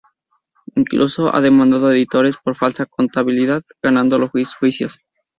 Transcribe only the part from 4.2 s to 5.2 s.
juicios.